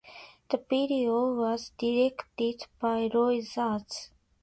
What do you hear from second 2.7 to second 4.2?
by Roy Raz.